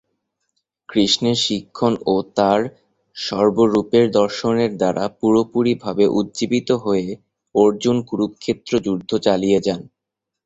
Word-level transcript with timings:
কৃষ্ণের 0.89 1.37
শিক্ষণ 1.45 1.93
ও 2.05 2.25
তাঁর 2.37 2.59
সর্ব-রূপের 3.15 4.05
দর্শনের 4.13 4.71
দ্বারা 4.77 5.03
পুরোপুরিভাবে 5.19 6.05
উজ্জীবিত 6.17 6.69
হয়ে, 6.83 7.07
অর্জুন 7.55 7.97
কুরুক্ষেত্র 8.09 8.71
যুদ্ধ 8.85 9.11
চালিয়ে 9.25 9.59
যান। 9.61 9.81